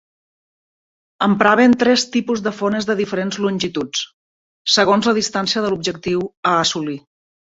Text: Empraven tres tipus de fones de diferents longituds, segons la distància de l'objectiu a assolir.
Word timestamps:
Empraven 1.25 1.75
tres 1.83 2.05
tipus 2.15 2.41
de 2.47 2.53
fones 2.61 2.89
de 2.91 2.95
diferents 3.01 3.37
longituds, 3.43 4.01
segons 4.77 5.11
la 5.11 5.15
distància 5.19 5.65
de 5.67 5.73
l'objectiu 5.75 6.25
a 6.55 6.57
assolir. 6.65 6.99